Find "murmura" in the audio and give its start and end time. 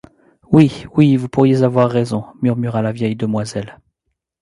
2.41-2.81